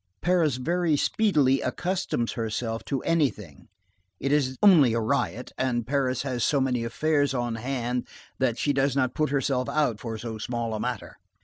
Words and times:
Paris 0.23 0.55
very 0.55 0.97
speedily 0.97 1.61
accustoms 1.61 2.31
herself 2.31 2.83
to 2.83 3.03
anything,—it 3.03 4.31
is 4.31 4.57
only 4.63 4.93
a 4.95 4.99
riot,—and 4.99 5.85
Paris 5.85 6.23
has 6.23 6.43
so 6.43 6.59
many 6.59 6.83
affairs 6.83 7.35
on 7.35 7.53
hand, 7.53 8.07
that 8.39 8.57
she 8.57 8.73
does 8.73 8.95
not 8.95 9.13
put 9.13 9.29
herself 9.29 9.69
out 9.69 9.99
for 9.99 10.17
so 10.17 10.39
small 10.39 10.73
a 10.73 10.79
matter. 10.79 11.17